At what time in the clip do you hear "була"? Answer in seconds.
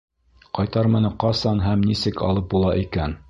2.57-2.75